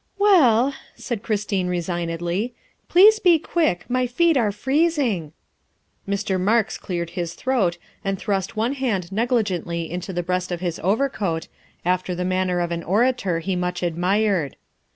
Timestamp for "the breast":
10.11-10.51